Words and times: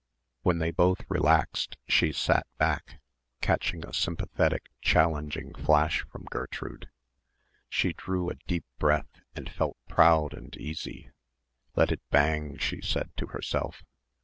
When 0.41 0.57
they 0.57 0.71
both 0.71 1.03
relaxed 1.09 1.77
she 1.87 2.11
sat 2.11 2.47
back, 2.57 2.99
catching 3.39 3.85
a 3.85 3.93
sympathetic 3.93 4.71
challenging 4.81 5.53
flash 5.53 6.03
from 6.11 6.23
Gertrude. 6.31 6.89
She 7.69 7.93
drew 7.93 8.31
a 8.31 8.35
deep 8.47 8.65
breath 8.79 9.21
and 9.35 9.47
felt 9.47 9.77
proud 9.87 10.33
and 10.33 10.57
easy. 10.57 11.11
Let 11.75 11.91
it 11.91 12.01
bang, 12.09 12.57
she 12.57 12.81
said 12.81 13.11
to 13.17 13.27
herself. 13.27 13.83